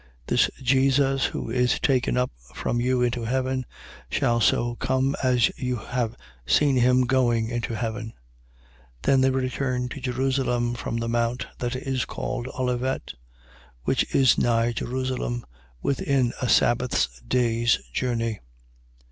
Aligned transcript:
This 0.25 0.49
Jesus 0.63 1.25
who 1.25 1.51
is 1.51 1.79
taken 1.79 2.17
up 2.17 2.31
from 2.55 2.81
you 2.81 3.03
into 3.03 3.21
heaven, 3.25 3.67
shall 4.09 4.41
so 4.41 4.73
come 4.77 5.15
as 5.21 5.55
you 5.59 5.75
have 5.75 6.15
seen 6.47 6.75
him 6.77 7.03
going 7.05 7.49
into 7.49 7.75
heaven. 7.75 8.05
1:12. 9.03 9.03
Then 9.03 9.21
they 9.21 9.29
returned 9.29 9.91
to 9.91 10.01
Jerusalem 10.01 10.73
from 10.73 10.97
the 10.97 11.07
mount 11.07 11.45
that 11.59 11.75
is 11.75 12.05
called 12.05 12.47
Olivet, 12.57 13.13
which 13.83 14.15
is 14.15 14.39
nigh 14.39 14.71
Jerusalem, 14.71 15.45
within 15.83 16.33
a 16.41 16.49
sabbath 16.49 17.21
day's 17.29 17.77
journey. 17.93 18.39